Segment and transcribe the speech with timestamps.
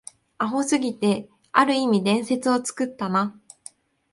[0.39, 3.39] アホすぎて、ある意味伝説を作ったな